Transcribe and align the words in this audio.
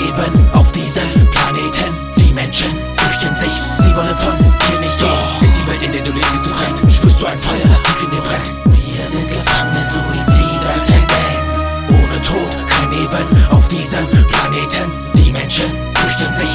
Leben 0.00 0.50
auf 0.52 0.72
diesem 0.72 1.08
Planeten. 1.30 1.92
Die 2.16 2.32
Menschen 2.32 2.70
fürchten 2.96 3.36
sich, 3.36 3.52
sie 3.78 3.94
wollen 3.94 4.16
von 4.16 4.36
hier 4.68 4.80
nicht 4.80 4.98
gehen. 4.98 5.42
Ist 5.42 5.54
die 5.58 5.66
Welt, 5.70 5.82
in 5.82 5.92
der 5.92 6.02
du 6.02 6.12
lebst, 6.12 6.44
du 6.44 6.50
fremd? 6.50 6.92
Spürst 6.92 7.20
du 7.20 7.26
ein 7.26 7.38
Feuer, 7.38 7.68
das 7.68 7.82
tief 7.82 8.02
in 8.04 8.10
dir 8.10 8.22
brennt? 8.22 8.48
Wir 8.72 9.04
sind 9.04 9.28
Gefangene, 9.28 9.82
Suizider, 9.92 10.74
Tendenz. 10.86 11.52
Ohne 11.90 12.22
Tod 12.22 12.52
kein 12.66 12.90
Leben 12.90 13.26
auf 13.50 13.68
diesem 13.68 14.06
Planeten. 14.28 14.90
Die 15.14 15.32
Menschen 15.32 15.68
fürchten 15.94 16.34
sich, 16.34 16.54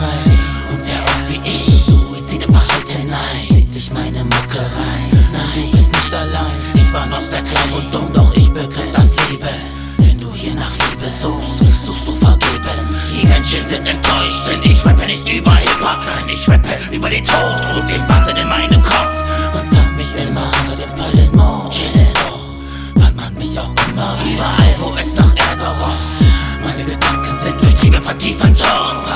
Schreit. 0.00 0.40
Und 0.72 0.80
wer 0.86 1.00
auch 1.04 1.22
wie 1.28 1.40
ich 1.44 1.84
Suizid 1.84 2.42
im 2.44 2.52
Verhalten 2.54 3.06
nein, 3.08 3.54
zieht 3.54 3.72
sich 3.72 3.92
meine 3.92 4.24
Mucke 4.24 4.58
rein. 4.58 5.28
Nein, 5.32 5.70
du 5.70 5.76
bist 5.76 5.92
nicht 5.92 6.14
allein. 6.14 6.56
Ich 6.74 6.92
war 6.92 7.06
noch 7.06 7.20
sehr 7.20 7.42
klein 7.42 7.72
und 7.76 7.92
dumm, 7.92 8.08
doch 8.14 8.34
ich 8.34 8.48
begriff 8.48 8.92
das 8.94 9.10
Leben. 9.28 9.60
Wenn 9.98 10.18
du 10.18 10.32
hier 10.32 10.54
nach 10.54 10.72
Liebe 10.72 11.04
suchst, 11.04 11.58
suchst 11.84 12.08
du 12.08 12.12
vergebens. 12.14 12.88
Die 13.12 13.26
Menschen 13.26 13.64
sind 13.68 13.86
enttäuscht, 13.86 14.42
denn 14.48 14.62
ich 14.62 14.84
rappe 14.86 15.04
nicht 15.04 15.28
über 15.28 15.54
Hip-Hop. 15.54 16.00
Nein, 16.06 16.34
ich 16.34 16.48
rappe 16.48 16.78
über 16.90 17.10
den 17.10 17.24
Tod 17.24 17.60
und 17.76 17.88
den 17.90 18.08
Wahnsinn 18.08 18.36
in 18.36 18.48
meinem 18.48 18.82
Kopf. 18.82 19.14
Man 19.52 19.68
fragt 19.68 19.96
mich 19.96 20.12
immer 20.16 20.50
unter 20.62 20.76
dem 20.80 20.92
vollen 20.96 21.36
Mond, 21.36 21.74
chill 21.74 22.08
doch. 22.14 23.02
Fand 23.02 23.16
man 23.16 23.34
mich 23.34 23.58
auch 23.58 23.74
immer 23.88 24.16
überall, 24.24 24.74
wo 24.78 24.94
es 24.96 25.14
nach 25.14 25.36
Ärger 25.36 25.74
roch. 25.78 26.64
Meine 26.64 26.84
Gedanken 26.84 27.34
sind 27.44 27.60
durchtrieben 27.60 28.00
von 28.00 28.18
tiefen 28.18 28.56
Zorn. 28.56 29.09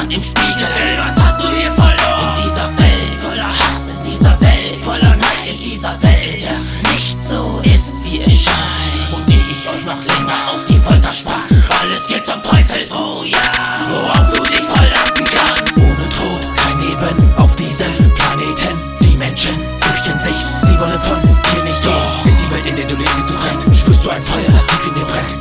Mann 0.00 0.10
im 0.10 0.22
Spiegel, 0.22 0.66
ey, 0.80 0.96
was 0.96 1.22
hast 1.22 1.44
du 1.44 1.48
hier 1.50 1.72
verloren? 1.72 2.36
In 2.36 2.42
dieser 2.42 2.68
Welt 2.78 3.20
voller 3.20 3.48
Hass, 3.48 3.84
in 3.92 4.10
dieser 4.10 4.40
Welt 4.40 4.82
voller 4.82 5.16
Neid, 5.16 5.44
in 5.46 5.60
dieser 5.62 5.92
Welt, 6.02 6.40
der 6.40 6.58
nicht 6.90 7.18
so 7.28 7.60
ist, 7.64 7.92
wie 8.02 8.22
es 8.22 8.44
scheint. 8.44 9.12
Und 9.12 9.28
ehe 9.30 9.36
ich 9.36 9.68
euch 9.68 9.84
noch 9.84 10.02
länger 10.02 10.54
auf 10.54 10.64
die 10.64 10.78
Folter 10.78 11.12
spann, 11.12 11.42
alles 11.82 12.06
geht 12.06 12.24
zum 12.24 12.42
Teufel, 12.42 12.88
oh 12.90 13.24
ja. 13.24 13.44
Worauf 13.90 14.30
du 14.30 14.42
dich 14.44 14.64
verlassen 14.64 15.26
kannst. 15.36 15.76
Ohne 15.76 16.08
Tod 16.08 16.48
kein 16.56 16.80
Leben 16.80 17.34
auf 17.36 17.54
diesem 17.56 17.92
Planeten. 18.14 18.80
Die 19.00 19.16
Menschen 19.18 19.54
fürchten 19.80 20.18
sich, 20.20 20.38
sie 20.62 20.80
wollen 20.80 21.00
von 21.00 21.20
hier 21.52 21.62
nicht 21.62 21.82
gehen. 21.82 22.32
Ist 22.32 22.40
die 22.40 22.54
Welt, 22.54 22.66
in 22.66 22.76
der 22.76 22.86
du 22.86 22.96
lebst, 22.96 23.28
du 23.28 23.34
fremd? 23.34 23.76
Spürst 23.76 24.02
du 24.02 24.08
ein 24.08 24.22
Feuer, 24.22 24.48
das 24.48 24.64
tief 24.64 24.86
in 24.86 24.94
dir 24.94 25.04
brennt? 25.04 25.39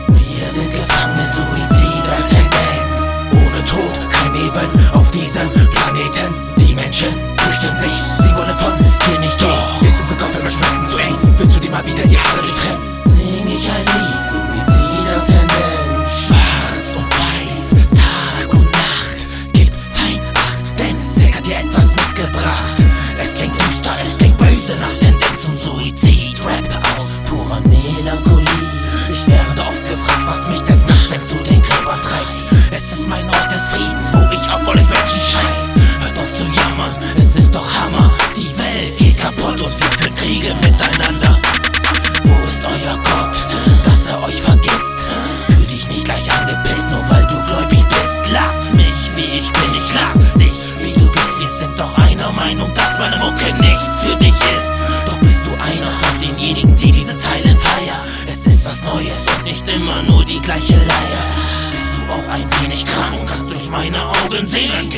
Menschen 6.80 7.10
fürchten 7.38 7.76
sich, 7.76 8.19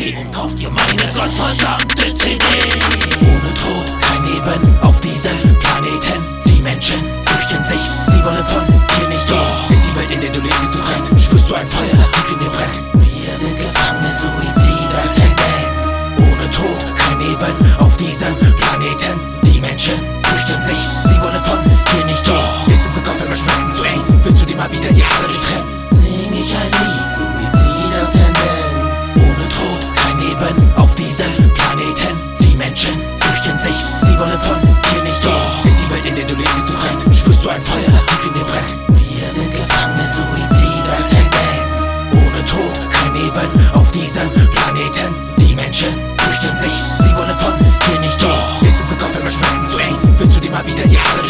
geh 0.02 0.16
und 0.18 0.32
kauf 0.34 0.54
dir 0.56 0.70
meine 0.70 1.14
gottverdammte 1.14 2.14
CD. 2.14 2.44
Ohne 3.22 3.54
Tod 3.54 4.02
kein 4.02 4.24
Leben 4.26 4.80
auf 4.82 5.00
diesem 5.02 5.38
Planeten. 5.60 6.20
Die 6.46 6.62
Menschen 6.62 7.00
fürchten 7.26 7.64
sich, 7.66 7.82
sie 8.08 8.24
wollen 8.24 8.46
von 8.46 8.66
hier 8.98 9.08
nicht 9.08 9.28
gehen. 9.28 9.70
Ist 9.70 9.84
die 9.88 9.96
Welt, 10.00 10.12
in 10.12 10.22
der 10.22 10.32
du 10.32 10.42
lebst, 10.42 10.74
du 10.74 10.78
fremd? 10.80 11.22
Spürst 11.22 11.50
du 11.50 11.56
ein 11.56 11.68
Feuer, 11.68 12.11
Yeah. 50.90 51.21